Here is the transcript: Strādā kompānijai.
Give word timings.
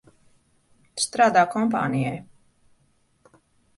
Strādā 1.03 1.43
kompānijai. 1.57 2.17